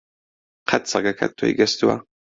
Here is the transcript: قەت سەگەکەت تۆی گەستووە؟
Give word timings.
قەت 0.71 0.83
سەگەکەت 0.91 1.31
تۆی 1.37 1.57
گەستووە؟ 1.59 1.95